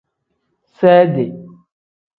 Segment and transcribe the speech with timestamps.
[0.79, 1.27] Seedi.